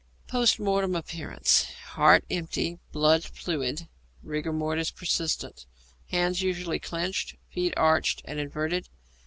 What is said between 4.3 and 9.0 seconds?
mortis persistent. Hands usually clenched; feet arched and inverted.